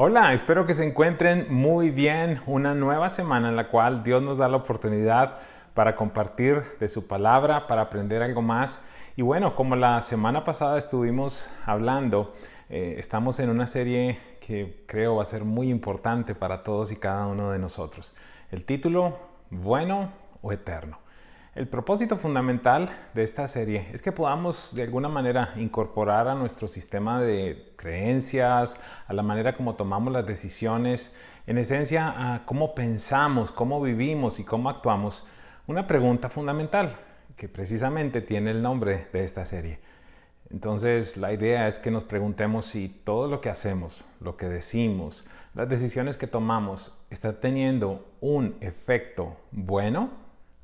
[0.00, 2.40] Hola, espero que se encuentren muy bien.
[2.46, 5.38] Una nueva semana en la cual Dios nos da la oportunidad
[5.74, 8.80] para compartir de su palabra, para aprender algo más.
[9.16, 12.36] Y bueno, como la semana pasada estuvimos hablando,
[12.68, 16.96] eh, estamos en una serie que creo va a ser muy importante para todos y
[16.96, 18.14] cada uno de nosotros.
[18.52, 19.18] El título,
[19.50, 20.12] bueno
[20.42, 21.00] o eterno.
[21.58, 26.68] El propósito fundamental de esta serie es que podamos de alguna manera incorporar a nuestro
[26.68, 28.76] sistema de creencias,
[29.08, 31.12] a la manera como tomamos las decisiones,
[31.48, 35.26] en esencia a cómo pensamos, cómo vivimos y cómo actuamos,
[35.66, 36.94] una pregunta fundamental
[37.34, 39.80] que precisamente tiene el nombre de esta serie.
[40.50, 45.26] Entonces la idea es que nos preguntemos si todo lo que hacemos, lo que decimos,
[45.54, 50.10] las decisiones que tomamos está teniendo un efecto bueno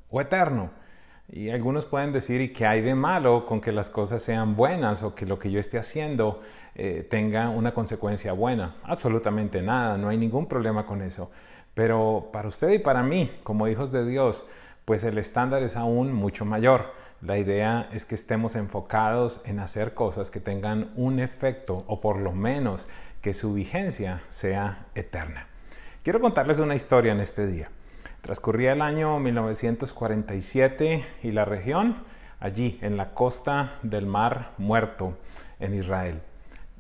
[0.09, 0.84] o eterno
[1.29, 5.03] y algunos pueden decir, ¿y qué hay de malo con que las cosas sean buenas
[5.03, 6.43] o que lo que yo esté haciendo
[6.75, 8.77] eh, tenga una consecuencia buena?
[8.85, 11.31] Absolutamente nada, no hay ningún problema con eso.
[11.73, 14.49] Pero para usted y para mí, como hijos de Dios,
[14.85, 16.93] pues el estándar es aún mucho mayor.
[17.23, 22.19] La idea es que estemos enfocados en hacer cosas que tengan un efecto o por
[22.21, 22.87] lo menos
[23.23, 25.47] que su vigencia sea eterna.
[26.03, 27.71] Quiero contarles una historia en este día.
[28.25, 32.05] Transcurría el año 1947 y la región,
[32.41, 35.19] allí en la costa del Mar Muerto,
[35.61, 36.23] en Israel.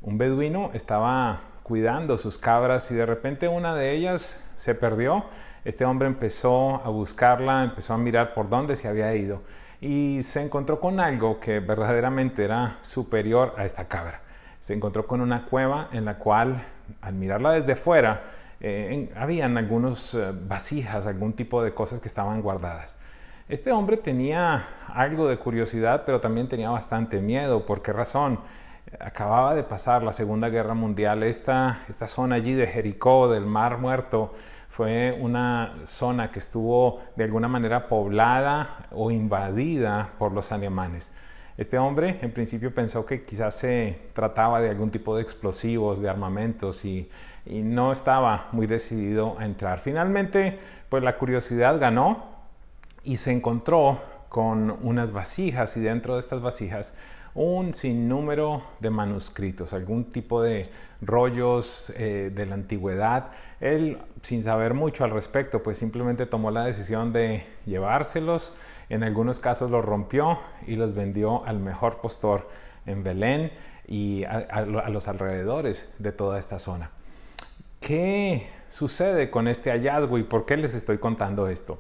[0.01, 5.27] Un beduino estaba cuidando sus cabras y de repente una de ellas se perdió.
[5.67, 9.43] Este hombre empezó a buscarla, empezó a mirar por dónde se había ido
[9.83, 14.23] y se encontró con algo que verdaderamente era superior a esta cabra.
[14.63, 16.65] Se encontró con una cueva en la cual,
[17.03, 18.23] al mirarla desde fuera,
[18.67, 22.97] eh, habían algunos eh, vasijas, algún tipo de cosas que estaban guardadas.
[23.47, 27.67] Este hombre tenía algo de curiosidad, pero también tenía bastante miedo.
[27.67, 28.41] ¿Por qué razón?
[29.01, 31.25] Acababa de pasar la Segunda Guerra Mundial.
[31.25, 34.35] Esta, esta zona allí de Jericó, del Mar Muerto,
[34.71, 41.13] fue una zona que estuvo de alguna manera poblada o invadida por los alemanes.
[41.57, 46.09] Este hombre en principio pensó que quizás se trataba de algún tipo de explosivos, de
[46.09, 47.09] armamentos y,
[47.47, 49.81] no estaba muy decidido a entrar.
[49.81, 52.25] Finalmente, pues la curiosidad ganó
[53.05, 54.01] y se encontró
[54.31, 56.95] con unas vasijas y dentro de estas vasijas
[57.35, 60.63] un sinnúmero de manuscritos, algún tipo de
[61.03, 63.27] rollos eh, de la antigüedad.
[63.61, 68.55] Él, sin saber mucho al respecto, pues simplemente tomó la decisión de llevárselos
[68.89, 72.49] en algunos casos los rompió y los vendió al mejor postor
[72.87, 73.53] en Belén
[73.87, 76.91] y a, los alrededores de toda esta zona.
[77.81, 81.79] ¿Qué sucede con este hallazgo y por qué les estoy contando esto?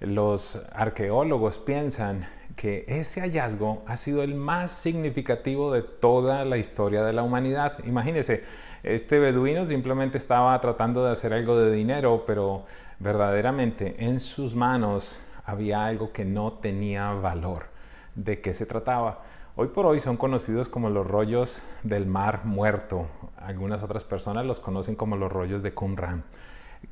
[0.00, 7.02] Los arqueólogos piensan que ese hallazgo ha sido el más significativo de toda la historia
[7.02, 7.78] de la humanidad.
[7.84, 8.44] Imagínense,
[8.82, 12.64] este beduino simplemente estaba tratando de hacer algo de dinero, pero
[12.98, 17.68] verdaderamente en sus manos había algo que no tenía valor.
[18.14, 19.22] ¿De qué se trataba?
[19.56, 23.06] Hoy por hoy son conocidos como los rollos del mar muerto.
[23.38, 26.22] Algunas otras personas los conocen como los rollos de Qumran.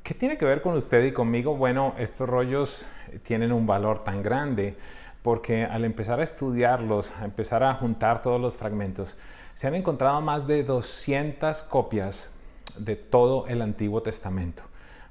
[0.03, 1.55] ¿Qué tiene que ver con usted y conmigo?
[1.55, 2.89] Bueno, estos rollos
[3.25, 4.75] tienen un valor tan grande
[5.23, 9.19] porque al empezar a estudiarlos, a empezar a juntar todos los fragmentos,
[9.55, 12.35] se han encontrado más de 200 copias
[12.79, 14.63] de todo el Antiguo Testamento.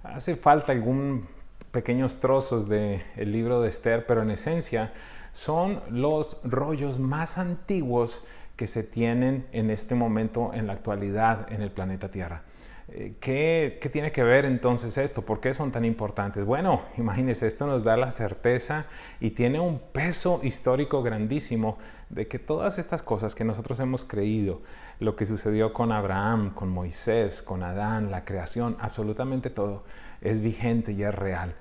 [0.04, 1.28] Hace falta algún
[1.76, 4.94] pequeños trozos del libro de Esther, pero en esencia
[5.34, 8.26] son los rollos más antiguos
[8.56, 12.44] que se tienen en este momento en la actualidad en el planeta Tierra.
[12.88, 15.24] Eh, ¿Qué, ¿Qué, tiene que ver entonces esto?
[15.24, 16.46] ¿Por qué son tan importantes?
[16.46, 18.86] Bueno, imagínense, esto nos da la certeza
[19.20, 21.78] y tiene un peso histórico grandísimo
[22.08, 24.62] de que todas estas cosas que nosotros hemos creído,
[25.02, 29.84] lo que sucedió con Abraham, con Moisés, con Adán, la creación, absolutamente todo,
[30.22, 31.54] es vigente y es real.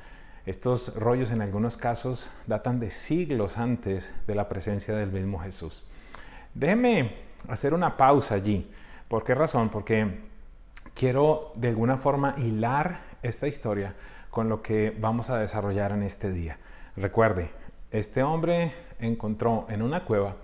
[0.46, 5.88] Estos rollos en algunos casos datan de siglos antes de la presencia del mismo Jesús.
[6.52, 7.14] Déjeme
[7.48, 8.70] hacer una pausa allí.
[9.08, 9.70] ¿Por qué razón?
[9.70, 10.20] Porque
[10.92, 13.94] quiero de alguna forma hilar esta historia
[14.28, 16.58] con lo que vamos a desarrollar en este día.
[16.94, 17.50] Recuerde,
[17.90, 20.36] este hombre encontró en una cueva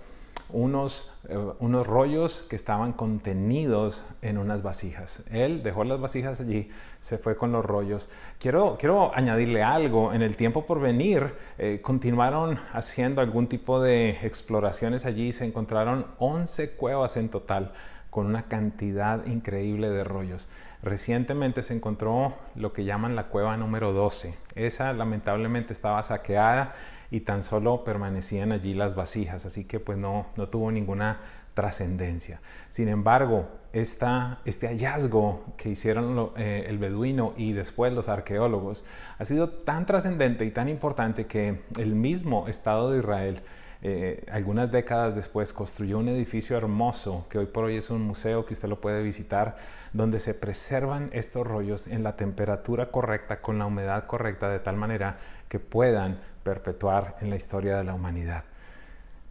[0.53, 5.23] unos, eh, unos rollos que estaban contenidos en unas vasijas.
[5.31, 6.69] Él dejó las vasijas allí,
[6.99, 8.11] se fue con los rollos.
[8.39, 14.11] Quiero, quiero añadirle algo, en el tiempo por venir eh, continuaron haciendo algún tipo de
[14.25, 17.71] exploraciones allí, se encontraron 11 cuevas en total
[18.09, 20.49] con una cantidad increíble de rollos.
[20.83, 24.35] Recientemente se encontró lo que llaman la cueva número 12.
[24.55, 26.73] Esa lamentablemente estaba saqueada
[27.11, 31.19] y tan solo permanecían allí las vasijas, así que pues no, no tuvo ninguna
[31.53, 32.39] trascendencia.
[32.69, 38.85] Sin embargo, este hallazgo que hicieron eh, el beduino y después los arqueólogos
[39.19, 43.41] ha sido tan trascendente y tan importante que el mismo Estado de Israel
[43.83, 48.45] eh, algunas décadas después construyó un edificio hermoso que hoy por hoy es un museo
[48.45, 49.57] que usted lo puede visitar,
[49.91, 54.77] donde se preservan estos rollos en la temperatura correcta, con la humedad correcta, de tal
[54.77, 55.17] manera
[55.49, 58.43] que puedan perpetuar en la historia de la humanidad.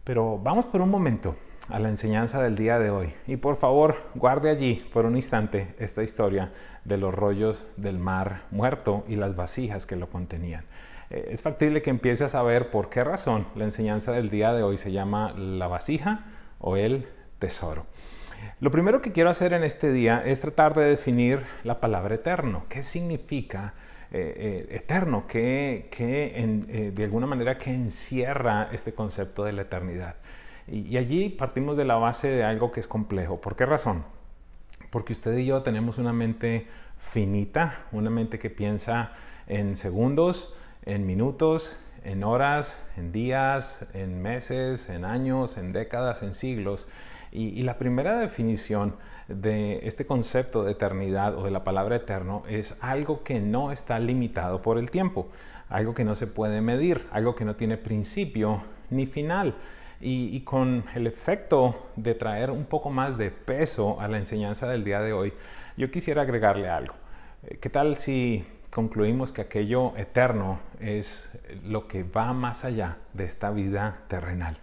[0.03, 1.35] Pero vamos por un momento
[1.69, 5.75] a la enseñanza del día de hoy y por favor guarde allí por un instante
[5.79, 6.51] esta historia
[6.85, 10.65] de los rollos del mar muerto y las vasijas que lo contenían.
[11.09, 14.63] Eh, es factible que empiece a saber por qué razón la enseñanza del día de
[14.63, 16.25] hoy se llama la vasija
[16.59, 17.07] o el
[17.39, 17.85] tesoro.
[18.59, 22.63] Lo primero que quiero hacer en este día es tratar de definir la palabra eterno.
[22.69, 23.73] ¿Qué significa
[24.11, 25.25] eh, eh, eterno?
[25.27, 25.89] ¿Qué,
[26.93, 30.15] de alguna manera que encierra este concepto de la eternidad?
[30.67, 33.41] y allí partimos de la base de algo que es complejo.
[33.41, 34.05] ¿Por qué razón?
[34.89, 36.67] Porque usted y yo tenemos una mente
[36.97, 39.11] finita, una mente que piensa
[39.47, 40.55] en segundos,
[40.85, 46.89] en minutos, en horas, en días, en meses, en años, en décadas, en siglos.
[47.31, 48.95] Y, la primera definición
[49.35, 53.99] de este concepto de eternidad o de la palabra eterno es algo que no está
[53.99, 55.27] limitado por el tiempo,
[55.69, 59.55] algo que no se puede medir, algo que no tiene principio ni final.
[60.03, 64.83] Y, con el efecto de traer un poco más de peso a la enseñanza del
[64.83, 65.31] día de hoy,
[65.77, 66.95] yo quisiera agregarle algo.
[67.43, 73.25] Eh, ¿Qué tal si concluimos que aquello eterno es lo que va más allá de
[73.25, 74.57] esta vida terrenal.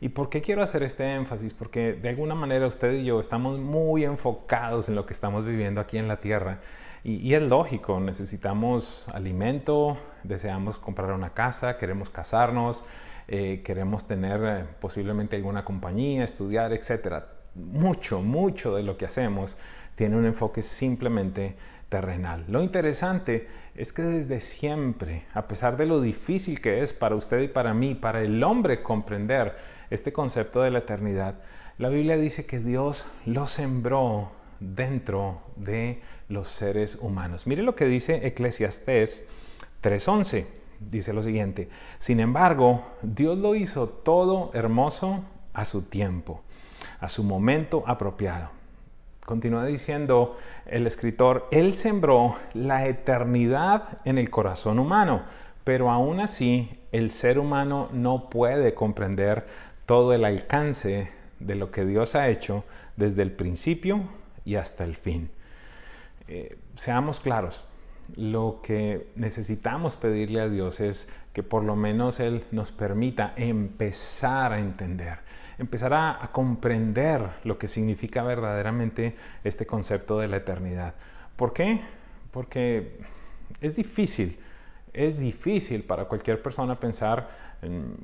[0.00, 1.52] ¿Y por qué quiero hacer este énfasis?
[1.54, 5.80] Porque de alguna manera usted y yo estamos muy enfocados en lo que estamos viviendo
[5.80, 6.60] aquí en la tierra.
[7.02, 12.84] Y, es lógico, necesitamos alimento, deseamos comprar una casa, queremos casarnos,
[13.28, 17.24] eh, queremos tener eh, posiblemente alguna compañía, estudiar, etc.
[17.54, 19.56] Mucho, mucho de lo que hacemos
[19.96, 21.56] tiene un enfoque simplemente
[21.88, 22.44] terrenal.
[22.48, 27.40] Lo interesante es que desde siempre, a pesar de lo difícil que es para usted
[27.40, 29.56] y para mí, para el hombre comprender
[29.90, 31.36] este concepto de la eternidad,
[31.78, 37.46] la Biblia dice que Dios lo sembró dentro de los seres humanos.
[37.46, 39.26] Mire lo que dice Eclesiastés
[39.82, 40.46] 3:11.
[40.80, 41.68] Dice lo siguiente,
[41.98, 46.42] sin embargo, Dios lo hizo todo hermoso a su tiempo,
[47.00, 48.50] a su momento apropiado.
[49.26, 55.22] Continúa diciendo el escritor, Él sembró la eternidad en el corazón humano,
[55.64, 59.46] pero aún así el ser humano no puede comprender
[59.88, 61.08] todo el alcance
[61.40, 62.62] de lo que Dios ha hecho
[62.96, 64.02] desde el principio
[64.44, 65.30] y hasta el fin.
[66.28, 67.64] Eh, seamos claros,
[68.14, 74.52] lo que necesitamos pedirle a Dios es que por lo menos Él nos permita empezar
[74.52, 75.20] a entender
[75.58, 80.94] empezar a, comprender lo que significa verdaderamente este concepto de la eternidad.
[81.34, 81.80] ¿Por qué?
[82.30, 83.00] Porque
[83.60, 84.38] es difícil,
[84.92, 87.47] es difícil para cualquier persona pensar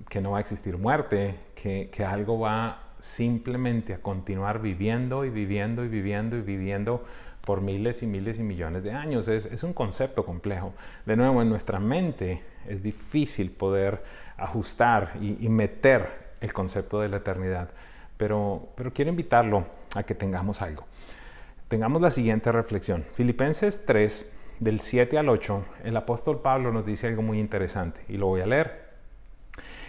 [0.08, 5.84] que no va a existir muerte, que, algo va simplemente a continuar viviendo y viviendo
[5.84, 7.04] y viviendo y viviendo
[7.44, 9.28] por miles y miles y millones de años.
[9.28, 10.72] Es, un concepto complejo.
[11.06, 14.02] De nuevo, en nuestra mente es difícil poder
[14.36, 17.70] ajustar y meter el concepto de la eternidad.
[18.16, 20.84] Pero, pero quiero invitarlo a que tengamos algo.
[21.68, 23.05] Tengamos la siguiente reflexión.
[23.14, 28.17] Filipenses 3, del 7 al 8, el apóstol Pablo nos dice algo muy interesante y
[28.17, 28.83] lo voy a leer.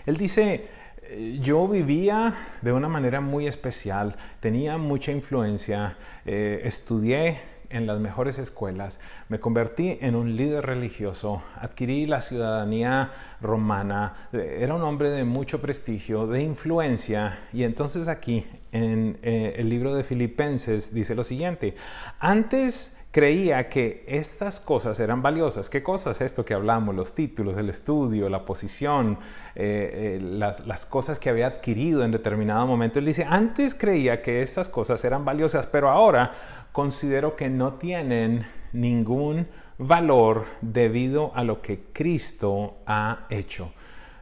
[0.06, 0.68] Él dice,
[1.04, 8.00] eh, yo vivía de una manera muy especial, tenía mucha influencia, eh, estudié en las
[8.00, 15.10] mejores escuelas, me convertí en un líder religioso, adquirí la ciudadanía romana, era un hombre
[15.10, 21.16] de mucho prestigio, de influencia, y entonces aquí en eh, el libro de Filipenses dice
[21.16, 21.76] lo siguiente,
[22.20, 25.70] antes creía que estas cosas eran valiosas.
[25.70, 26.20] ¿Qué cosas?
[26.20, 29.20] Esto que hablamos, los títulos, el estudio, la posición,
[29.56, 33.00] eh, eh, las, las, cosas que había adquirido en determinado momento.
[33.00, 36.34] Él dice, antes creía que estas cosas eran valiosas, pero ahora
[36.74, 43.72] considero que no tienen ningún valor debido a lo que Cristo ha hecho.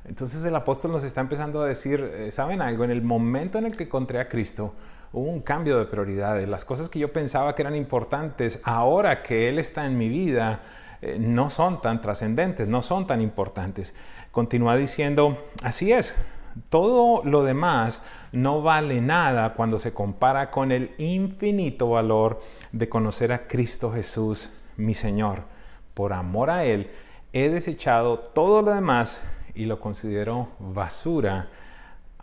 [0.05, 2.83] Entonces el apóstol nos está empezando a decir, eh, ¿saben algo?
[2.83, 4.75] En el momento en el que encontré a Cristo,
[5.13, 6.49] hubo un cambio de prioridades.
[6.49, 10.61] Las cosas que yo pensaba que eran importantes, ahora que Él está en mi vida,
[11.01, 13.95] eh, no son tan trascendentes, no son tan importantes.
[14.31, 16.17] Continúa diciendo, así es,
[16.69, 22.41] todo lo demás no vale nada cuando se compara con el infinito valor
[22.71, 25.43] de conocer a Cristo Jesús, mi Señor.
[25.93, 26.89] Por amor a Él,
[27.33, 29.21] he desechado todo lo demás
[29.53, 31.49] y lo considero basura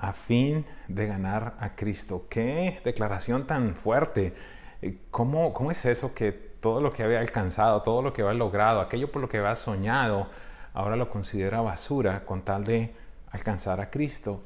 [0.00, 2.26] a fin de ganar a Cristo.
[2.28, 4.35] Qué declaración tan fuerte.
[4.83, 8.35] eh, ¿cómo, ¿cómo es eso que todo lo que había alcanzado, todo lo que había
[8.35, 10.28] logrado, aquello por lo que había soñado,
[10.75, 12.95] ahora lo considera basura con tal de
[13.30, 14.42] alcanzar a Cristo?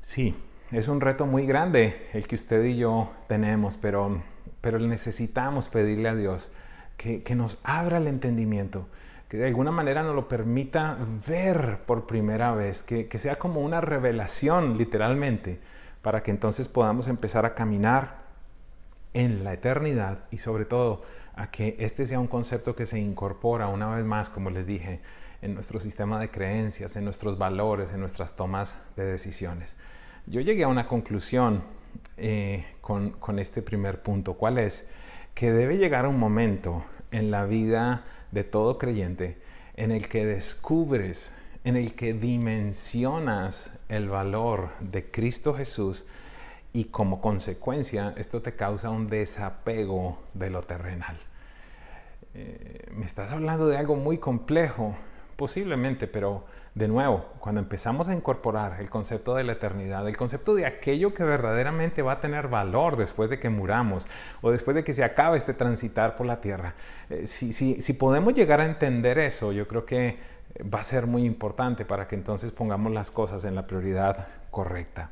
[0.00, 0.36] Sí,
[0.70, 4.22] es un reto muy grande el que usted y yo tenemos, pero,
[4.60, 6.52] pero necesitamos pedirle a Dios
[6.96, 8.88] que, que nos abra el entendimiento,
[9.36, 13.80] de alguna manera nos lo permita ver por primera vez, que, que sea como una
[13.80, 15.60] revelación literalmente,
[16.02, 18.24] para que entonces podamos empezar a caminar
[19.14, 21.02] en la eternidad y sobre todo
[21.36, 25.00] a que este sea un concepto que se incorpora una vez más, como les dije,
[25.42, 29.76] en nuestro sistema de creencias, en nuestros valores, en nuestras tomas de decisiones.
[30.26, 31.62] Yo llegué a una conclusión
[32.16, 34.34] eh, con, con este primer punto.
[34.34, 34.88] ¿Cuál es?
[35.34, 39.38] Que debe llegar un momento en la vida de todo creyente
[39.76, 46.06] en el que descubres, en el que dimensionas el valor de Cristo Jesús
[46.72, 51.16] y como consecuencia esto te causa un desapego de lo terrenal.
[52.34, 54.96] Eh, me estás hablando de algo muy complejo,
[55.36, 60.54] posiblemente, pero de nuevo, cuando empezamos a incorporar el concepto de la eternidad, el concepto
[60.54, 64.06] de aquello que verdaderamente va a tener valor después de que muramos
[64.42, 66.74] o después de que se acabe este transitar por la tierra,
[67.10, 70.18] eh, si, si podemos llegar a entender eso, yo creo que
[70.62, 75.10] va a ser muy importante para que entonces pongamos las cosas en la prioridad correcta.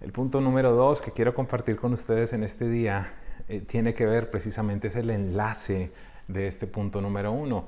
[0.00, 3.14] El punto número dos que quiero compartir con ustedes en este día
[3.48, 5.90] eh, tiene que ver precisamente, es el enlace
[6.28, 7.66] de este punto número uno.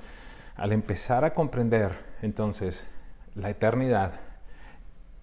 [0.57, 2.87] Al empezar a comprender entonces
[3.35, 4.13] la eternidad,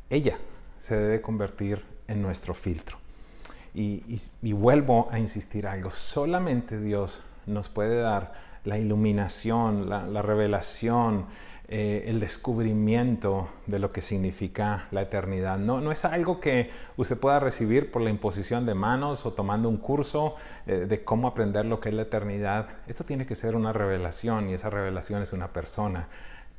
[0.09, 0.37] ella
[0.79, 2.97] se debe convertir en nuestro filtro.
[3.73, 4.19] Y,
[4.53, 8.33] vuelvo a insistir algo, solamente Dios nos puede dar
[8.65, 11.25] la iluminación, la revelación,
[11.75, 15.57] eh, el descubrimiento de lo que significa la eternidad.
[15.57, 19.69] No, no es algo que usted pueda recibir por la imposición de manos o tomando
[19.69, 20.35] un curso
[20.67, 22.67] eh, de cómo aprender lo que es la eternidad.
[22.85, 26.09] Esto tiene que ser una revelación y esa revelación es una persona,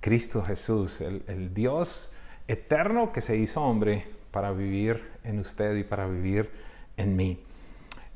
[0.00, 2.12] Cristo Jesús, el, el Dios
[2.48, 6.50] eterno que se hizo hombre para vivir en usted y para vivir
[6.96, 7.38] en mí.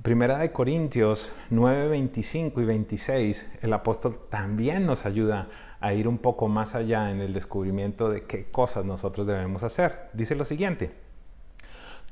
[0.02, 5.48] Primera de Corintios 9, 25 y 26, el apóstol también nos ayuda
[5.80, 10.10] a ir un poco más allá en el descubrimiento de qué cosas nosotros debemos hacer.
[10.12, 10.90] Dice lo siguiente,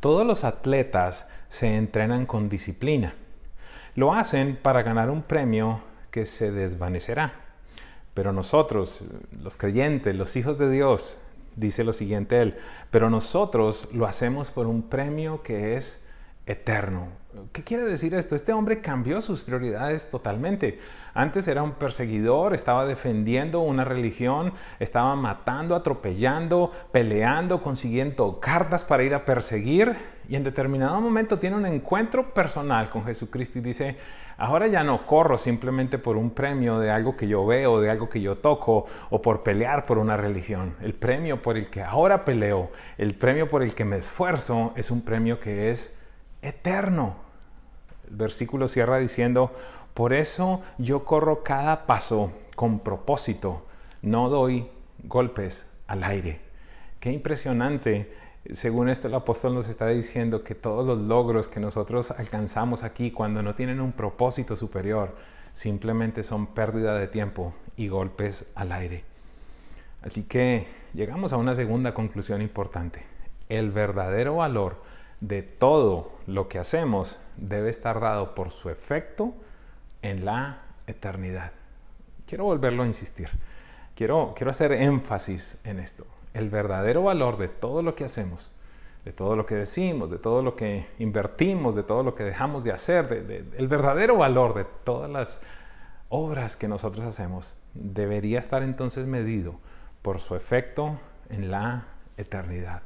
[0.00, 3.14] todos los atletas se entrenan con disciplina.
[3.94, 5.80] Lo hacen para ganar un premio
[6.10, 7.32] que se desvanecerá.
[8.14, 9.04] Pero nosotros,
[9.42, 11.20] los creyentes, los hijos de Dios,
[11.56, 12.56] dice lo siguiente él,
[12.90, 16.06] pero nosotros lo hacemos por un premio que es
[16.46, 17.08] eterno.
[17.52, 18.34] ¿Qué quiere decir esto?
[18.34, 20.78] Este hombre cambió sus prioridades totalmente.
[21.14, 29.02] Antes era un perseguidor, estaba defendiendo una religión, estaba matando, atropellando, peleando, consiguiendo cartas para
[29.02, 29.96] ir a perseguir
[30.28, 33.96] y en determinado momento tiene un encuentro personal con Jesucristo y dice,
[34.38, 38.08] ahora ya no corro simplemente por un premio de algo que yo veo, de algo
[38.08, 40.74] que yo toco o por pelear por una religión.
[40.80, 44.90] El premio por el que ahora peleo, el premio por el que me esfuerzo es
[44.90, 45.96] un premio que es
[46.42, 47.25] eterno.
[48.08, 49.52] El versículo cierra diciendo,
[49.94, 53.64] por eso yo corro cada paso con propósito,
[54.02, 54.68] no doy
[55.04, 56.40] golpes al aire.
[57.00, 58.12] Qué impresionante.
[58.52, 63.10] Según esto el apóstol nos está diciendo que todos los logros que nosotros alcanzamos aquí
[63.10, 65.16] cuando no tienen un propósito superior,
[65.54, 69.04] simplemente son pérdida de tiempo y golpes al aire.
[70.02, 73.02] Así que llegamos a una segunda conclusión importante.
[73.48, 74.76] El verdadero valor
[75.20, 79.34] de todo lo que hacemos debe estar dado por su efecto
[80.02, 81.52] en la eternidad.
[82.26, 83.28] Quiero volverlo a insistir.
[83.94, 86.06] Quiero, quiero hacer énfasis en esto.
[86.34, 88.52] El verdadero valor de todo lo que hacemos,
[89.04, 92.64] de todo lo que decimos, de todo lo que invertimos, de todo lo que dejamos
[92.64, 95.40] de hacer, el verdadero valor de todas las
[96.08, 99.54] obras que nosotros hacemos, debería estar entonces medido
[100.02, 100.98] por su efecto
[101.30, 101.84] en la
[102.16, 102.82] eternidad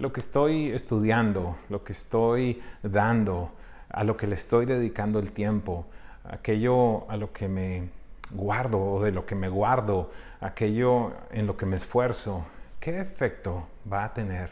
[0.00, 3.50] lo que estoy estudiando, lo que estoy dando,
[3.90, 5.86] a lo que le estoy dedicando el tiempo,
[6.24, 7.88] aquello a lo que me
[8.30, 12.46] guardo o de lo que me guardo, aquello en lo que me esfuerzo,
[12.78, 14.50] ¿qué efecto va a tener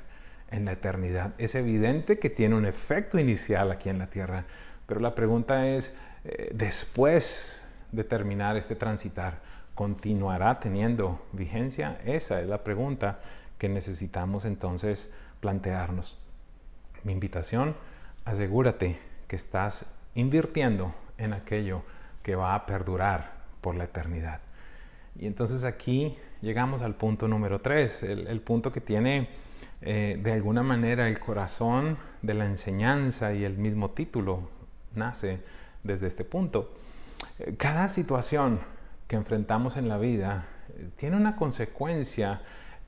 [0.51, 1.33] en la eternidad?
[1.39, 4.45] Es evidente que tiene un efecto inicial aquí en la tierra,
[4.87, 9.39] pero la pregunta es, eh, después de terminar este transitar,
[9.75, 12.01] ¿continuará teniendo vigencia?
[12.05, 13.21] Esa es la pregunta
[13.59, 16.19] que necesitamos entonces plantearnos.
[17.05, 17.77] Mi invitación,
[18.25, 21.83] asegúrate que estás invirtiendo en aquello
[22.23, 24.41] que va a perdurar por la eternidad.
[25.19, 29.29] Y entonces aquí llegamos al punto número tres, el, punto que tiene
[29.83, 34.49] eh, de alguna manera el corazón de la enseñanza y el mismo título.
[34.95, 35.41] nace
[35.83, 36.75] desde este punto.
[37.39, 38.61] Eh, cada situación
[39.07, 42.41] que enfrentamos en la vida eh, tiene una consecuencia,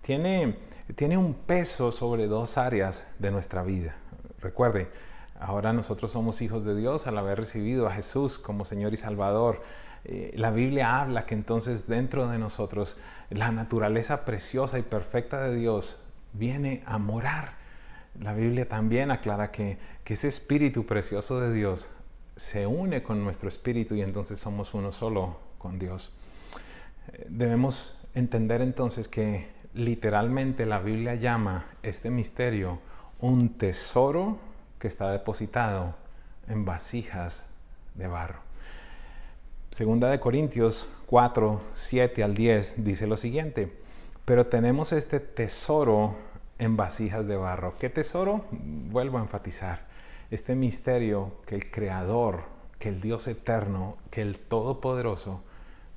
[0.02, 0.56] tiene,
[0.96, 3.96] tiene un peso sobre dos áreas de nuestra vida.
[4.40, 4.88] Recuerde,
[5.40, 9.62] ahora nosotros somos hijos de Dios al haber recibido a Jesús como Señor y Salvador.
[10.04, 15.56] Eh, la Biblia habla que entonces dentro de nosotros la naturaleza preciosa y perfecta de
[15.56, 17.54] Dios viene a morar.
[18.18, 21.88] La Biblia también aclara que, que ese espíritu precioso de Dios
[22.36, 26.12] se une con nuestro espíritu y entonces somos uno solo con Dios.
[27.12, 32.78] Eh, debemos entender entonces que literalmente la Biblia llama este misterio
[33.20, 34.38] un tesoro
[34.80, 35.94] que está depositado
[36.48, 37.46] en vasijas
[37.94, 38.40] de barro.
[39.70, 43.72] Segunda de Corintios 4, 7 al 10 dice lo siguiente,
[44.24, 46.16] pero tenemos este tesoro
[46.58, 47.74] en vasijas de barro.
[47.78, 48.44] ¿Qué tesoro?
[48.50, 49.82] Vuelvo a enfatizar,
[50.30, 52.42] este misterio que el Creador,
[52.78, 55.42] que el Dios eterno, que el Todopoderoso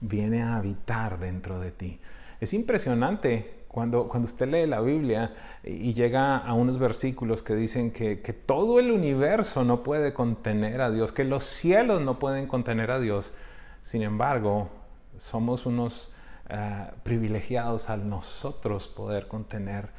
[0.02, 2.00] viene a habitar dentro de ti.
[2.42, 7.90] Es impresionante cuando, cuando usted lee la Biblia y llega a unos versículos que dicen
[7.90, 8.16] que,
[8.46, 13.00] todo el universo no puede contener a Dios, que los cielos no pueden contener a
[13.00, 13.34] Dios,
[13.82, 14.70] sin embargo,
[15.18, 16.14] somos unos
[16.50, 19.90] eh, privilegiados al nosotros poder contener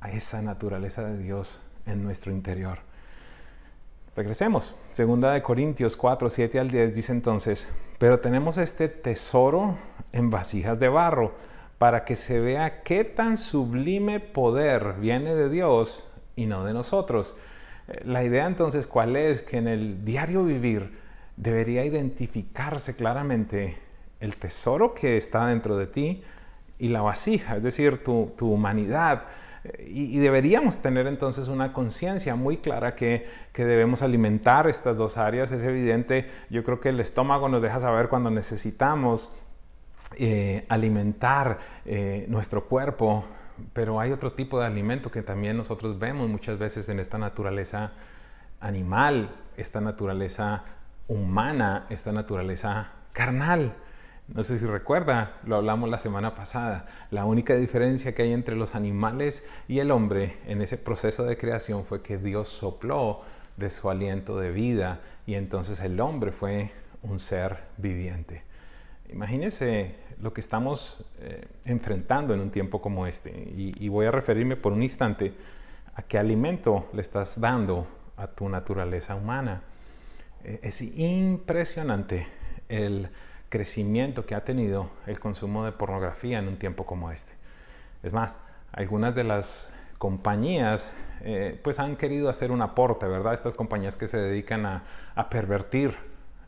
[0.00, 2.78] a esa naturaleza de Dios en nuestro interior.
[4.14, 4.76] Regresemos.
[4.92, 7.66] Segunda de Corintios 4, 7 al 10 dice entonces,
[7.98, 9.76] pero tenemos este tesoro
[10.12, 11.51] en vasijas de barro
[11.82, 17.36] para que se vea qué tan sublime poder viene de Dios y no de nosotros.
[17.88, 19.42] Eh, la idea entonces, ¿cuál es?
[19.42, 20.96] Que en el diario vivir
[21.36, 23.78] debería identificarse claramente
[24.20, 26.22] el tesoro que está dentro de ti
[26.78, 29.24] y la vasija, es decir, tu, humanidad.
[29.84, 35.50] Y, deberíamos tener entonces una conciencia muy clara que, debemos alimentar estas dos áreas.
[35.50, 39.32] Es evidente, yo creo que el estómago nos deja saber cuando necesitamos
[40.18, 43.24] eh, alimentar eh, nuestro cuerpo,
[43.72, 47.92] pero hay otro tipo de alimento que también nosotros vemos muchas veces en esta naturaleza
[48.60, 50.64] animal, esta naturaleza
[51.08, 53.74] humana, esta naturaleza carnal.
[54.28, 56.86] No sé si recuerda, lo hablamos la semana pasada.
[57.10, 61.36] La única diferencia que hay entre los animales y el hombre en ese proceso de
[61.36, 63.22] creación fue que Dios sopló
[63.56, 66.72] de su aliento de vida y entonces el hombre fue
[67.02, 68.42] un ser viviente.
[69.10, 74.56] Imagínese lo que estamos eh, enfrentando en un tiempo como este y voy a referirme
[74.56, 75.34] por un instante
[75.94, 77.86] a qué alimento le estás dando
[78.16, 79.62] a tu naturaleza humana.
[80.44, 82.26] Eh, es impresionante
[82.68, 83.08] el
[83.48, 87.32] crecimiento que ha tenido el consumo de pornografía en un tiempo como este.
[88.02, 88.38] Es más,
[88.72, 93.34] algunas de las compañías eh, pues han querido hacer un aporte, ¿verdad?
[93.34, 94.82] Estas compañías que se dedican a,
[95.14, 95.94] a pervertir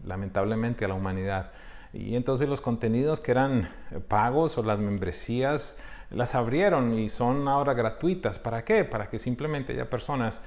[0.04, 1.52] lamentablemente a la humanidad.
[1.94, 3.70] Y entonces los contenidos que eran
[4.08, 5.78] pagos o las membresías
[6.10, 8.38] las abrieron y son ahora gratuitas.
[8.38, 8.84] ¿Para qué?
[8.84, 10.40] Para que simplemente haya personas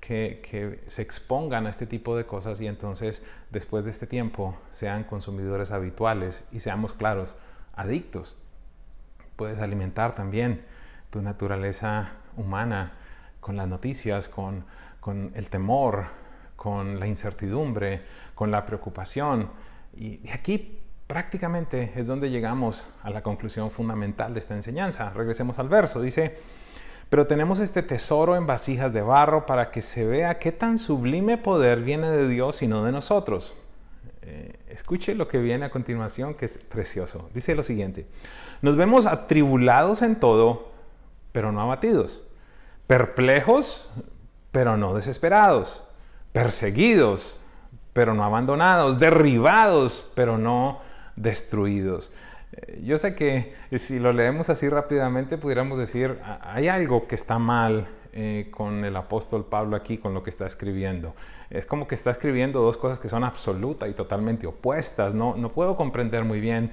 [0.00, 5.04] que, se expongan a este tipo de cosas y entonces después de este tiempo sean
[5.04, 7.36] consumidores habituales y seamos claros,
[7.74, 8.34] adictos.
[9.36, 10.64] Puedes alimentar también
[11.10, 12.92] tu naturaleza humana
[13.40, 14.64] con las noticias, con,
[15.00, 16.06] con el temor,
[16.56, 18.02] con la incertidumbre,
[18.34, 19.50] con la preocupación.
[19.96, 25.10] Y aquí prácticamente es donde llegamos a la conclusión fundamental de esta enseñanza.
[25.10, 26.00] Regresemos al verso.
[26.00, 26.36] Dice,
[27.10, 31.38] pero tenemos este tesoro en vasijas de barro para que se vea qué tan sublime
[31.38, 33.54] poder viene de Dios y no de nosotros.
[34.22, 37.28] Eh, escuche lo que viene a continuación, que es precioso.
[37.34, 38.06] Dice lo siguiente,
[38.62, 40.72] nos vemos atribulados en todo,
[41.32, 42.22] pero no abatidos,
[42.86, 43.90] perplejos,
[44.50, 45.84] pero no desesperados,
[46.32, 47.38] perseguidos,
[47.92, 50.80] pero no abandonados, derribados, pero no
[51.16, 52.12] destruidos.
[52.52, 57.14] Eh, yo sé que eh, si lo leemos así rápidamente pudiéramos decir, hay algo que
[57.14, 61.14] está mal eh, con el apóstol Pablo aquí, con lo que está escribiendo.
[61.50, 65.14] Es como que está escribiendo dos cosas que son absolutas y totalmente opuestas.
[65.14, 66.72] No, no puedo comprender muy bien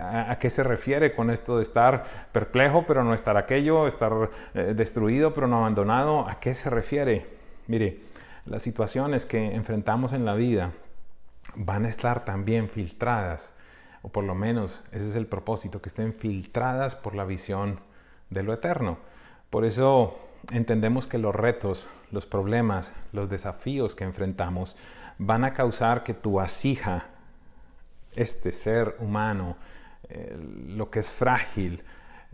[0.00, 5.34] a, qué se refiere con esto de estar perplejo, pero no estar aquello, estar destruido,
[5.34, 6.26] pero no abandonado.
[6.26, 7.26] ¿A qué se refiere?
[7.66, 7.98] Mire,
[8.46, 10.70] las situaciones que enfrentamos en la vida
[11.54, 13.54] van a estar también filtradas
[14.04, 17.80] o por lo menos ese es el propósito, que estén filtradas por la visión
[18.28, 18.98] de lo eterno.
[19.48, 20.18] Por eso
[20.52, 24.76] entendemos que los retos, los problemas, los desafíos que enfrentamos
[25.16, 27.06] van a causar que tu vasija,
[28.14, 29.56] este ser humano,
[30.10, 30.36] eh,
[30.68, 31.82] lo que es frágil,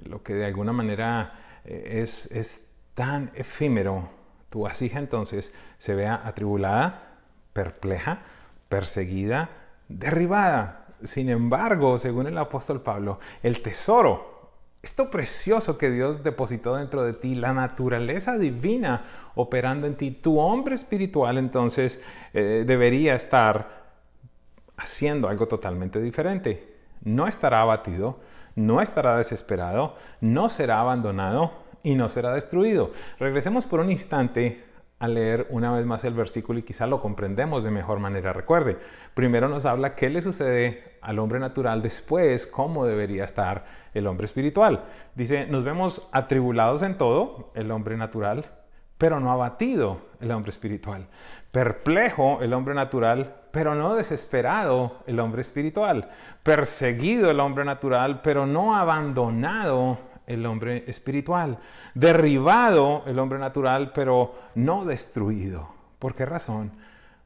[0.04, 4.08] lo que de alguna manera eh, es, es tan efímero,
[4.50, 7.18] tu vasija entonces se vea atribulada,
[7.52, 8.22] perpleja,
[8.68, 9.50] perseguida,
[9.88, 10.79] derribada.
[11.04, 14.40] Sin embargo, según el apóstol Pablo, el tesoro,
[14.82, 20.38] esto precioso que Dios depositó dentro de ti, la naturaleza divina operando en ti, tu
[20.38, 23.80] hombre espiritual entonces eh, debería estar
[24.78, 26.76] haciendo algo totalmente diferente.
[27.02, 28.20] No estará abatido,
[28.56, 32.92] no estará desesperado, no será abandonado y no será destruido.
[33.18, 34.64] Regresemos por un instante
[34.98, 38.32] a leer una vez más el versículo y quizá lo comprendemos de mejor manera.
[38.32, 38.78] Recuerde,
[39.14, 44.26] primero nos habla qué le sucede al hombre natural, después cómo debería estar el hombre
[44.26, 44.84] espiritual.
[45.14, 48.50] Dice, nos vemos atribulados en todo, el hombre natural,
[48.98, 51.06] pero no abatido, el hombre espiritual.
[51.52, 56.10] Perplejo, el hombre natural, pero no desesperado, el hombre espiritual.
[56.42, 61.58] Perseguido, el hombre natural, pero no abandonado, el hombre espiritual.
[61.94, 65.70] Derribado el hombre natural, pero no destruido.
[65.98, 66.70] ¿Por qué razón?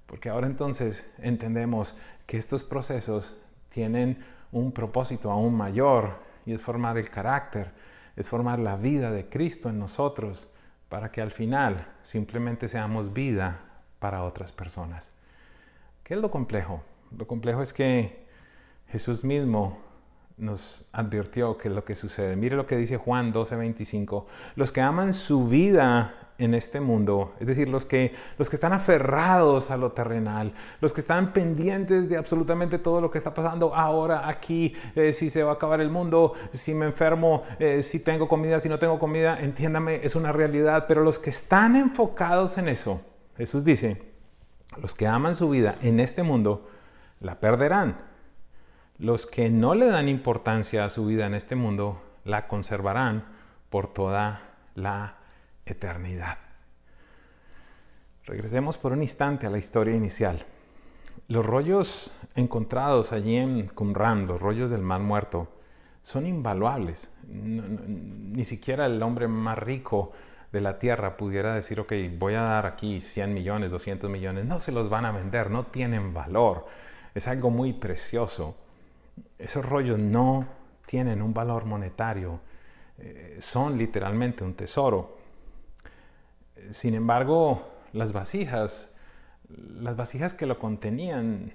[0.06, 3.36] Porque ahora entonces entendemos que estos procesos
[3.74, 7.72] tienen un propósito aún mayor y es formar el carácter,
[8.14, 10.48] es formar la vida de Cristo en nosotros
[10.88, 13.58] para que al final simplemente seamos vida
[13.98, 15.12] para otras personas.
[16.04, 16.82] ¿Qué es lo complejo?
[17.18, 18.24] Lo complejo es que
[18.88, 19.78] Jesús mismo
[20.36, 22.36] nos advirtió que lo que sucede.
[22.36, 24.26] Mire lo que dice Juan 12:25.
[24.54, 28.72] Los que aman su vida en este mundo, es decir, los que, los que están
[28.72, 33.74] aferrados a lo terrenal, los que están pendientes de absolutamente todo lo que está pasando
[33.74, 38.00] ahora, aquí, eh, si se va a acabar el mundo, si me enfermo, eh, si
[38.00, 42.58] tengo comida, si no tengo comida, entiéndame, es una realidad, pero los que están enfocados
[42.58, 43.00] en eso,
[43.36, 44.02] Jesús dice,
[44.80, 46.68] los que aman su vida en este mundo,
[47.20, 47.96] la perderán.
[48.98, 53.24] Los que no le dan importancia a su vida en este mundo la conservarán
[53.70, 54.42] por toda
[54.74, 55.16] la
[55.66, 56.38] eternidad.
[58.24, 60.44] Regresemos por un instante a la historia inicial.
[61.28, 65.48] Los rollos encontrados allí en Qumran, los rollos del Mar Muerto,
[66.02, 67.10] son invaluables.
[67.26, 70.12] ni siquiera el hombre más rico
[70.52, 74.44] de la tierra pudiera decir, ok, voy a dar aquí 100 millones, 200 millones.
[74.44, 76.66] No se los van a vender, no tienen valor.
[77.14, 78.56] Es algo muy precioso
[79.38, 80.46] esos rollos no
[80.86, 82.40] tienen un valor monetario,
[82.98, 85.18] eh, son literalmente un tesoro.
[86.70, 88.94] Sin embargo, las vasijas,
[89.48, 91.52] las vasijas que lo contenían,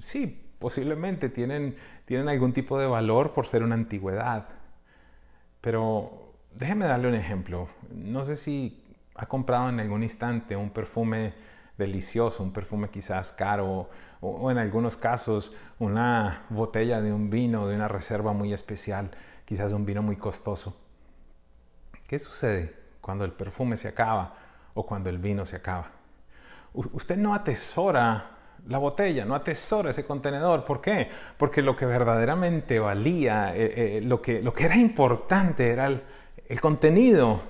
[0.00, 4.48] sí, posiblemente tienen, tienen algún tipo de valor por ser una antigüedad.
[5.60, 7.68] Pero déjeme darle un ejemplo.
[7.90, 8.84] No sé si
[9.14, 11.34] ha comprado en algún instante un perfume
[11.76, 13.88] delicioso, un perfume quizás caro
[14.20, 19.10] o, en algunos casos una botella de un vino de una reserva muy especial,
[19.44, 20.80] quizás un vino muy costoso.
[22.08, 24.34] ¿Qué sucede cuando el perfume se acaba
[24.74, 25.90] o cuando el vino se acaba?
[26.74, 28.30] usted no atesora
[28.68, 30.64] la botella, no atesora ese contenedor.
[30.64, 31.10] ¿Por qué?
[31.36, 36.60] Porque lo que verdaderamente valía, eh, eh, lo, que, lo que era importante era el
[36.60, 37.40] contenido,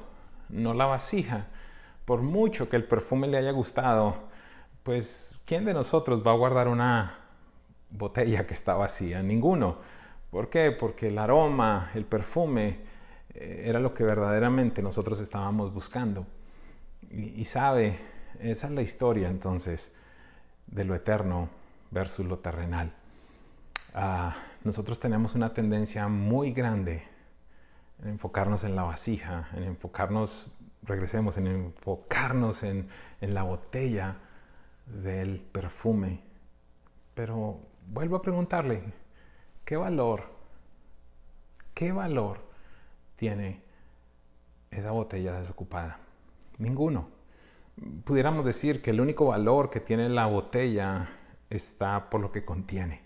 [0.48, 1.46] no la vasija
[2.08, 4.16] por mucho que el perfume le haya gustado,
[4.82, 7.18] pues ¿quién de nosotros va a guardar una
[7.90, 9.22] botella que está vacía?
[9.22, 9.76] Ninguno.
[10.30, 10.70] ¿Por qué?
[10.72, 12.78] Porque el aroma, el perfume,
[13.34, 16.26] era lo que verdaderamente nosotros estábamos buscando.
[17.10, 17.98] Y, sabe,
[18.40, 19.94] esa es la historia entonces
[20.66, 21.48] de lo eterno
[21.90, 22.92] versus lo terrenal.
[23.94, 27.02] Ah, nosotros tenemos una tendencia muy grande
[28.02, 32.88] en enfocarnos en la vasija, en enfocarnos regresemos en enfocarnos en,
[33.20, 34.16] la botella
[34.86, 36.20] del perfume.
[37.14, 38.82] Pero vuelvo a preguntarle,
[39.64, 40.24] ¿qué valor,
[41.74, 42.47] qué valor
[43.18, 43.60] tiene
[44.70, 45.98] esa botella desocupada?
[46.56, 47.08] Ninguno.
[48.04, 51.10] Pudiéramos decir que el único valor que tiene la botella
[51.50, 53.02] está por lo que contiene.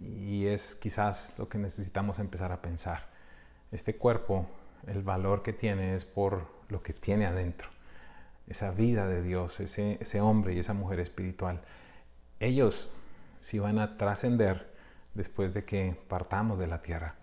[0.00, 3.08] Y es quizás lo que necesitamos empezar a pensar.
[3.72, 4.46] Este cuerpo,
[4.86, 7.68] el valor que tiene es por lo que tiene adentro,
[8.46, 11.62] esa vida de Dios, ese, ese hombre y esa mujer espiritual.
[12.40, 12.94] Ellos
[13.40, 14.74] sí van a trascender
[15.14, 17.16] después de que partamos de la tierra.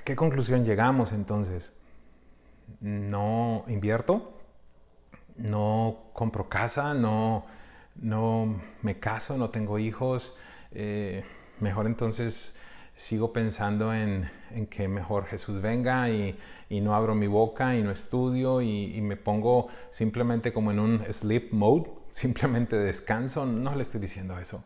[0.00, 1.74] ¿A qué conclusión llegamos entonces?
[2.80, 4.32] No invierto,
[5.36, 7.44] no compro casa, no,
[7.96, 10.38] no me caso, no tengo hijos.
[10.72, 11.22] Eh,
[11.60, 12.58] mejor entonces
[12.94, 14.30] sigo pensando en,
[14.70, 16.34] que mejor Jesús venga y,
[16.70, 21.52] no abro mi boca y no estudio y, me pongo simplemente como en un sleep
[21.52, 24.64] mode, simplemente descanso, no le estoy diciendo eso.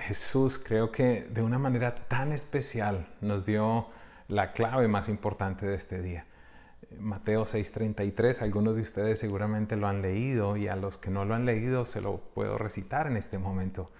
[0.00, 3.86] Jesús creo que de una manera tan especial nos dio
[4.28, 6.24] la clave más importante de este día.
[6.98, 11.34] Mateo 6:33, algunos de ustedes seguramente lo han leído y a los que no lo
[11.34, 13.90] han leído se lo puedo recitar en este momento.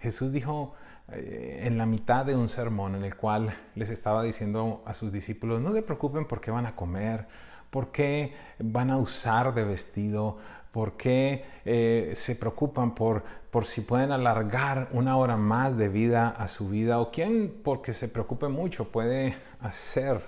[0.00, 0.74] Jesús dijo
[1.12, 5.12] eh, en la mitad de un sermón en el cual les estaba diciendo a sus
[5.12, 7.26] discípulos, no se preocupen por qué van a comer,
[7.70, 10.38] por qué van a usar de vestido,
[10.72, 16.28] por qué eh, se preocupan por, por si pueden alargar una hora más de vida
[16.28, 20.22] a su vida o quién porque se preocupe mucho puede hacer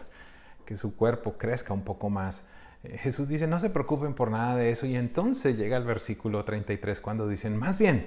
[0.65, 2.45] que su cuerpo crezca un poco más.
[2.85, 4.87] Eh, Jesús dice, no se preocupen por nada de eso.
[4.87, 8.07] Y entonces llega el versículo 33 cuando dicen, más bien,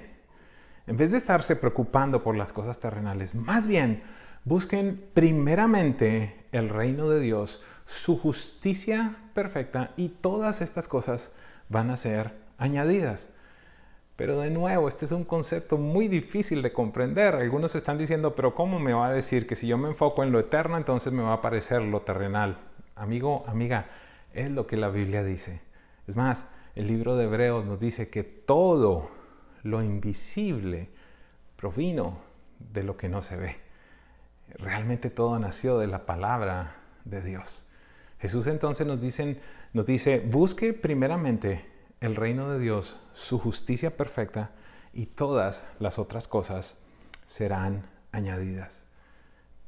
[0.86, 4.02] en vez de estarse preocupando por las cosas terrenales, más bien
[4.44, 11.32] busquen primeramente el reino de Dios, su justicia perfecta y todas estas cosas
[11.68, 13.33] van a ser añadidas.
[14.16, 17.34] Pero de nuevo, este es un concepto muy difícil de comprender.
[17.34, 20.30] Algunos están diciendo, pero ¿cómo me va a decir que si yo me enfoco en
[20.30, 22.58] lo eterno, entonces me va a aparecer lo terrenal?
[22.94, 23.86] Amigo, amiga,
[24.32, 25.60] es lo que la Biblia dice.
[26.06, 26.44] Es más,
[26.76, 29.10] el libro de Hebreos nos dice que todo
[29.64, 30.90] lo invisible
[31.56, 32.18] provino
[32.58, 33.56] de lo que no se ve.
[34.58, 37.66] Realmente todo nació de la palabra de Dios.
[38.20, 39.00] Jesús entonces nos,
[39.72, 41.73] nos dice, busque primeramente
[42.04, 44.50] el reino de Dios, su justicia perfecta
[44.92, 46.78] y todas las otras cosas
[47.26, 48.78] serán añadidas.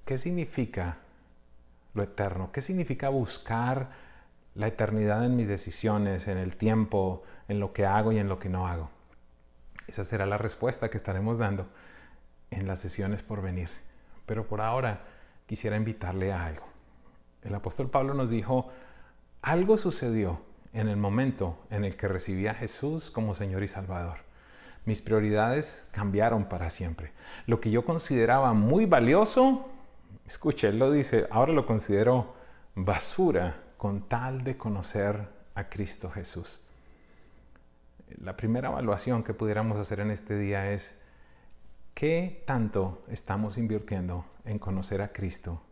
[0.05, 0.99] ¿Qué significa
[1.95, 2.53] lo eterno?
[2.53, 3.89] ¿Qué significa buscar
[4.55, 8.39] la eternidad en mis decisiones, en el tiempo, en lo que hago y en lo
[8.39, 8.91] que no hago?
[9.87, 11.67] Esa será la respuesta que estaremos dando
[12.51, 13.71] en las sesiones por venir.
[14.27, 15.07] Pero por ahora
[15.47, 16.67] quisiera invitarle a algo.
[17.43, 18.71] El apóstol Pablo nos dijo,
[19.41, 20.43] algo sucedió
[20.77, 24.19] en el momento en el que recibí a Jesús como Señor y Salvador.
[24.85, 27.13] Mis prioridades cambiaron para siempre.
[27.47, 29.71] Lo que yo consideraba muy valioso,
[30.27, 32.35] escuche, él lo dice, ahora lo considero
[32.75, 36.61] basura con tal de conocer a Cristo Jesús.
[38.23, 41.01] La primera evaluación que pudiéramos hacer en este día es,
[41.95, 45.63] ¿qué tanto estamos invirtiendo en conocer a Cristo?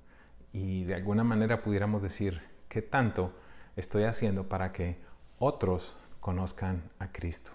[0.51, 2.41] Y de alguna manera pudiéramos decir,
[2.71, 3.35] ¿qué tanto
[3.77, 4.97] estoy haciendo para que
[5.39, 7.51] otros conozcan a Cristo.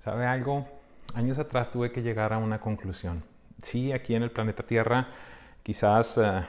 [0.00, 0.66] ¿Sabe algo?
[1.14, 3.22] Años atrás tuve que llegar a una conclusión.
[3.62, 5.08] Sí, aquí en el planeta Tierra
[5.62, 6.44] quizás eh,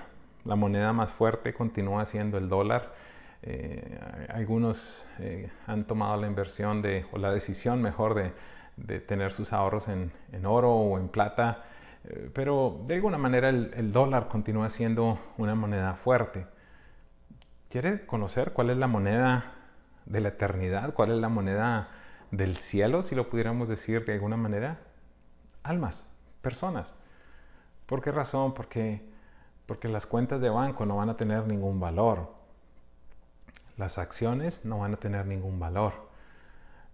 [0.45, 2.93] la moneda más fuerte continúa siendo el dólar.
[3.43, 8.31] Eh, algunos eh, han tomado la inversión de, o la decisión mejor de,
[9.01, 10.11] tener sus ahorros en,
[10.45, 11.65] oro o en plata,
[12.33, 16.47] pero de alguna manera el dólar continúa siendo una moneda fuerte.
[17.71, 19.53] ¿Quiere conocer cuál es la moneda
[20.05, 20.93] de la eternidad?
[20.93, 21.87] ¿Cuál es la moneda
[22.29, 24.79] del cielo, si lo pudiéramos decir de alguna manera?
[25.63, 26.05] Almas,
[26.41, 26.93] personas.
[27.85, 28.53] ¿Por qué razón?
[28.55, 29.01] Porque,
[29.67, 32.33] porque las cuentas de banco no van a tener ningún valor.
[33.77, 35.93] Las acciones no van a tener ningún valor.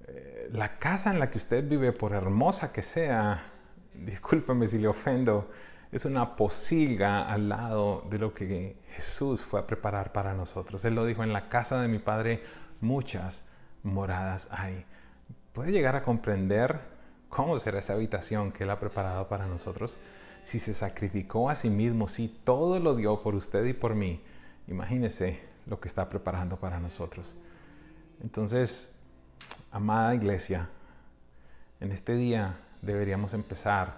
[0.07, 3.45] Eh, la casa en la que usted vive, por hermosa que sea,
[3.95, 5.49] discúlpeme si le ofendo,
[5.91, 10.83] es una posilga al lado de lo que Jesús fue a preparar para nosotros.
[10.85, 12.43] Él lo dijo, en la casa de mi Padre
[12.81, 13.43] muchas
[13.83, 14.85] moradas hay.
[15.53, 16.79] ¿Puede llegar a comprender
[17.29, 19.97] cómo será esa habitación que Él ha preparado para nosotros?
[20.43, 24.21] Si se sacrificó a sí mismo, si todo lo dio por usted y por mí,
[24.67, 27.37] imagínese lo que está preparando para nosotros.
[28.21, 28.95] Entonces,
[29.71, 30.69] amada iglesia,
[31.79, 33.95] en este día deberíamos empezar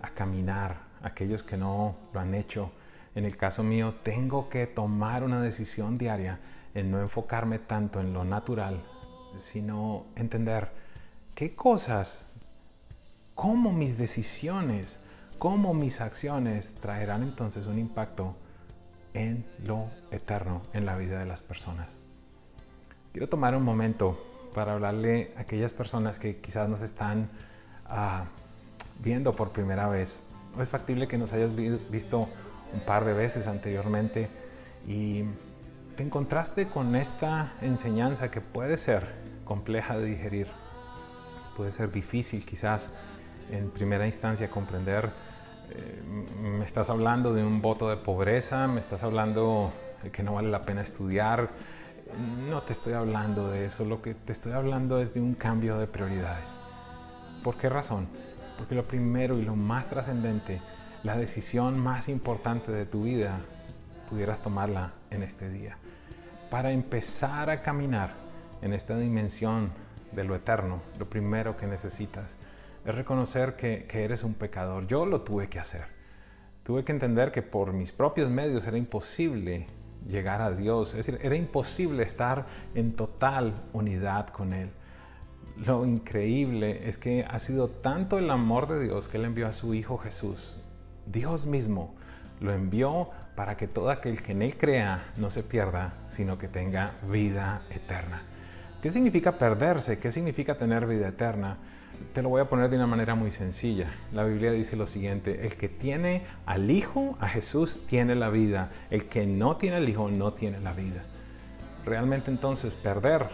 [0.00, 2.72] a caminar aquellos que no lo han hecho.
[3.14, 6.40] En el caso mío, tengo que tomar una decisión diaria
[6.74, 8.82] en no enfocarme tanto en lo natural,
[9.38, 10.70] sino entender
[11.36, 12.26] qué cosas,
[13.36, 14.98] cómo mis decisiones,
[15.38, 18.34] cómo mis acciones traerán entonces un impacto
[19.12, 21.96] en lo eterno, en la vida de las personas.
[23.12, 27.28] Quiero tomar un momento para hablarle a aquellas personas que quizás nos están
[27.86, 28.24] ah,
[29.00, 32.28] viendo por primera vez es factible que nos hayas visto
[32.72, 34.28] un par de veces anteriormente
[34.86, 35.24] y
[35.96, 39.06] te encontraste con esta enseñanza que puede ser
[39.44, 40.48] compleja de digerir,
[41.56, 42.90] puede ser difícil quizás
[43.50, 45.10] en primera instancia comprender.
[45.70, 46.02] Eh,
[46.42, 50.50] me estás hablando de un voto de pobreza, me estás hablando de que no vale
[50.50, 51.50] la pena estudiar.
[52.48, 55.78] No te estoy hablando de eso, lo que te estoy hablando es de un cambio
[55.78, 56.46] de prioridades.
[57.42, 58.08] ¿Por qué razón?
[58.58, 60.60] Porque lo primero y lo más trascendente,
[61.02, 63.40] la decisión más importante de tu vida,
[64.08, 65.76] pudieras tomarla en este día.
[66.50, 68.14] Para empezar a caminar
[68.62, 69.70] en esta dimensión
[70.12, 72.34] de lo eterno, lo primero que necesitas
[72.84, 74.86] es reconocer que, que eres un pecador.
[74.86, 75.84] Yo lo tuve que hacer.
[76.62, 79.66] Tuve que entender que por mis propios medios era imposible
[80.08, 80.90] llegar a Dios.
[80.90, 84.70] Es decir, era imposible estar en total unidad con Él.
[85.56, 89.52] Lo increíble es que ha sido tanto el amor de Dios que Él envió a
[89.52, 90.56] su Hijo Jesús.
[91.06, 91.94] Dios mismo
[92.40, 96.48] lo envió para que todo aquel que en Él crea no se pierda, sino que
[96.48, 98.22] tenga vida eterna.
[98.82, 99.98] ¿Qué significa perderse?
[99.98, 101.56] ¿Qué significa tener vida eterna?
[102.12, 103.86] Te lo voy a poner de una manera muy sencilla.
[104.12, 108.72] La Biblia dice lo siguiente, el que tiene al Hijo, a Jesús, tiene la vida.
[108.90, 111.04] El que no tiene al Hijo, no tiene la vida.
[111.86, 113.28] Realmente entonces perder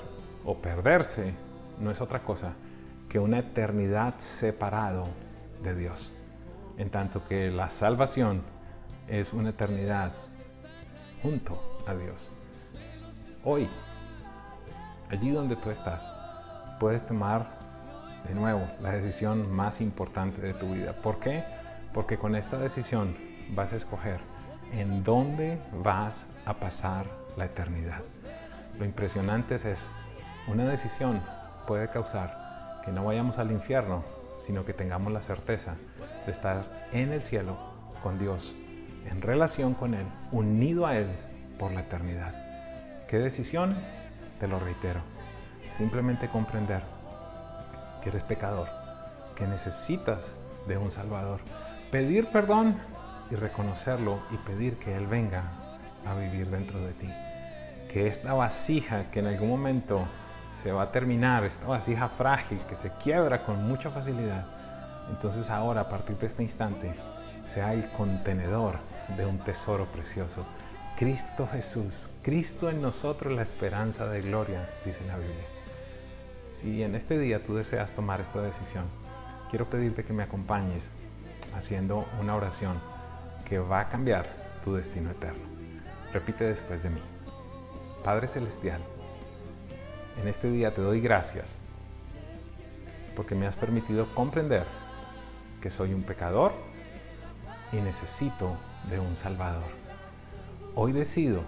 [0.44, 1.32] o perderse
[1.80, 2.52] no es otra cosa
[3.08, 5.08] que una eternidad separado
[5.62, 6.12] de Dios.
[6.78, 8.42] En tanto que la salvación
[9.08, 10.12] es una eternidad
[11.22, 12.30] junto a Dios.
[13.44, 13.68] Hoy,
[15.10, 16.08] allí donde tú estás,
[16.78, 17.58] puedes tomar
[18.28, 20.92] de nuevo la decisión más importante de tu vida.
[20.92, 21.44] ¿Por qué?
[21.92, 23.16] Porque con esta decisión
[23.50, 24.20] vas a escoger
[24.72, 28.02] en dónde vas a pasar la eternidad.
[28.78, 29.86] Lo impresionante es eso.
[30.46, 31.20] Una decisión
[31.66, 34.04] puede causar que no vayamos al infierno,
[34.38, 35.76] sino que tengamos la certeza
[36.26, 37.56] de estar en el cielo
[38.02, 38.54] con Dios,
[39.10, 41.08] en relación con Él, unido a Él
[41.58, 42.34] por la eternidad.
[43.08, 43.74] ¿Qué decisión?
[44.38, 45.00] Te lo reitero.
[45.76, 46.82] Simplemente comprender
[48.02, 48.68] que eres pecador,
[49.34, 50.34] que necesitas
[50.66, 51.40] de un Salvador.
[51.90, 52.76] Pedir perdón
[53.30, 55.42] y reconocerlo y pedir que Él venga
[56.06, 57.08] a vivir dentro de ti.
[57.92, 60.06] Que esta vasija que en algún momento
[60.62, 64.44] se va a terminar, esta vasija frágil que se quiebra con mucha facilidad,
[65.08, 66.92] entonces ahora a partir de este instante
[67.54, 68.78] sea el contenedor
[69.16, 70.44] de un tesoro precioso.
[70.98, 75.46] Cristo Jesús, Cristo en nosotros la esperanza de gloria, dice la Biblia.
[76.52, 78.84] Si en este día tú deseas tomar esta decisión,
[79.48, 80.88] quiero pedirte que me acompañes
[81.56, 82.78] haciendo una oración
[83.48, 84.28] que va a cambiar
[84.62, 85.42] tu destino eterno.
[86.12, 87.00] Repite después de mí.
[88.04, 88.82] Padre Celestial,
[90.20, 91.56] en este día te doy gracias
[93.16, 94.64] porque me has permitido comprender
[95.62, 96.52] que soy un pecador
[97.72, 98.56] y necesito
[98.88, 99.70] de un Salvador.
[100.74, 101.42] Hoy decido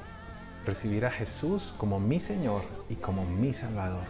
[0.64, 4.04] recibir a Jesús como mi Señor y como mi Salvador.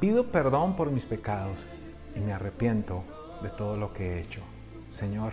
[0.00, 1.64] Pido perdón por mis pecados
[2.16, 3.04] y me arrepiento
[3.42, 4.40] de todo lo que he hecho.
[4.90, 5.32] Señor,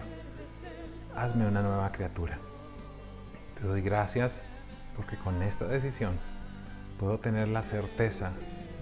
[1.15, 2.37] hazme una nueva criatura.
[3.59, 4.39] Te doy gracias
[4.95, 6.17] porque con esta decisión
[6.99, 8.31] puedo tener la certeza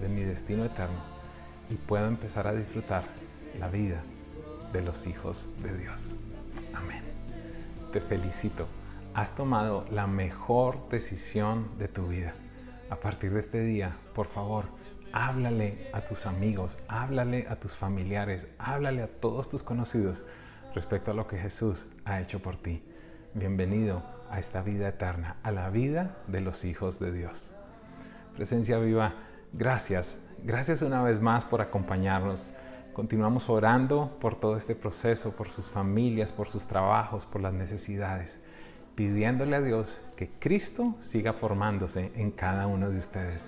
[0.02, 1.00] de mi destino eterno
[1.70, 3.04] y puedo empezar a disfrutar
[3.60, 4.02] la vida
[4.74, 6.16] de los hijos de Dios.
[6.74, 7.04] Amén.
[7.92, 8.68] Te felicito.
[9.14, 12.34] Has tomado la mejor decisión de tu vida.
[12.90, 14.66] A partir de este día, por favor,
[15.12, 20.24] háblale a tus amigos, háblale a tus familiares, háblale a todos tus conocidos
[20.76, 22.84] respecto a lo que Jesús ha hecho por ti.
[23.34, 27.54] Bienvenido a esta vida eterna, a la vida de los hijos de Dios.
[28.36, 29.14] Presencia viva,
[29.54, 32.50] gracias, gracias una vez más por acompañarnos.
[32.94, 38.40] Continuamos orando por todo este proceso, por sus familias, por sus trabajos, por las necesidades,
[38.96, 43.46] pidiéndole a Dios que Cristo siga formándose en cada uno de ustedes.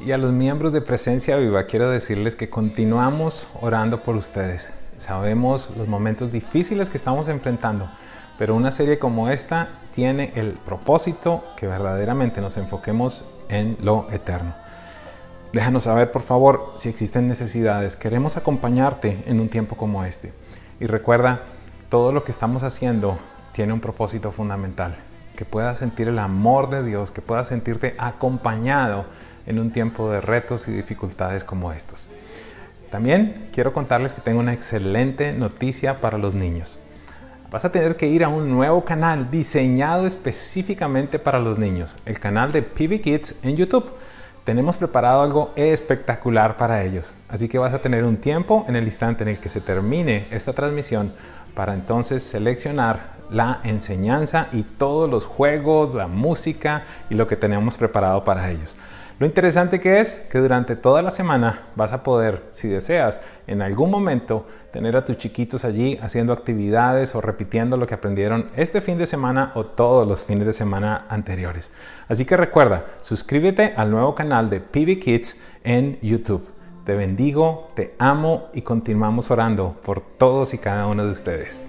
[0.00, 4.72] Y a los miembros de Presencia Viva quiero decirles que continuamos orando por ustedes.
[4.96, 7.90] Sabemos los momentos difíciles que estamos enfrentando,
[8.38, 14.54] pero una serie como esta tiene el propósito que verdaderamente nos enfoquemos en lo eterno.
[15.52, 17.96] Déjanos saber, por favor, si existen necesidades.
[17.96, 20.32] Queremos acompañarte en un tiempo como este.
[20.78, 21.42] Y recuerda,
[21.88, 23.18] todo lo que estamos haciendo
[23.52, 24.96] tiene un propósito fundamental.
[25.36, 29.06] Que puedas sentir el amor de Dios, que puedas sentirte acompañado
[29.46, 32.10] en un tiempo de retos y dificultades como estos.
[32.90, 36.78] También quiero contarles que tengo una excelente noticia para los niños
[37.50, 42.18] vas a tener que ir a un nuevo canal diseñado específicamente para los niños, el
[42.18, 43.90] canal de PB Kids en YouTube.
[44.48, 48.86] Tenemos preparado algo espectacular para ellos, así que vas a tener un tiempo en el
[48.86, 51.12] instante en el que se termine esta transmisión
[51.54, 57.76] para entonces seleccionar la enseñanza y todos los juegos, la música y lo que tenemos
[57.76, 58.78] preparado para ellos.
[59.18, 63.62] Lo interesante que es que durante toda la semana vas a poder, si deseas, en
[63.62, 68.80] algún momento tener a tus chiquitos allí haciendo actividades o repitiendo lo que aprendieron este
[68.80, 71.72] fin de semana o todos los fines de semana anteriores.
[72.06, 76.48] Así que recuerda, suscríbete al nuevo canal de PB Kids en YouTube.
[76.84, 81.68] Te bendigo, te amo y continuamos orando por todos y cada uno de ustedes.